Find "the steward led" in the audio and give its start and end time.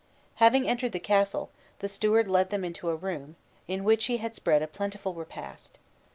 1.77-2.49